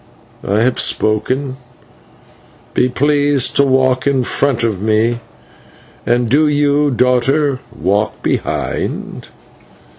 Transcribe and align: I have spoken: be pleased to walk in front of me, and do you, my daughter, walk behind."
I 0.43 0.61
have 0.61 0.79
spoken: 0.79 1.57
be 2.73 2.89
pleased 2.89 3.55
to 3.57 3.63
walk 3.63 4.07
in 4.07 4.23
front 4.23 4.63
of 4.63 4.81
me, 4.81 5.19
and 6.07 6.27
do 6.27 6.47
you, 6.47 6.89
my 6.89 6.95
daughter, 6.95 7.59
walk 7.71 8.23
behind." 8.23 9.27